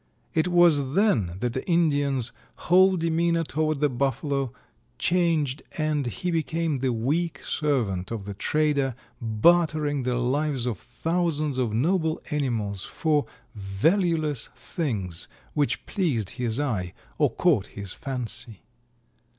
[0.33, 4.51] It was then that the Indian's whole demeanor toward the Buffalo
[4.97, 11.59] changed and he became the weak servant of the trader, bartering the lives of thousands
[11.59, 18.63] of noble animals for valueless things which pleased his eye or caught his fancy.